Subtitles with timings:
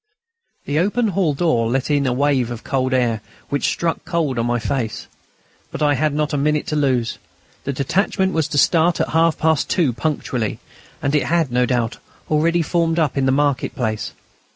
[0.65, 4.47] The open hall door let in a wave of cold air, which struck cold on
[4.47, 5.05] my face.
[5.69, 7.19] But I had not a minute to lose.
[7.65, 10.57] The detachment was to start at half past two punctually,
[11.03, 11.99] and it had, no doubt,
[12.31, 14.13] already formed up in the market place.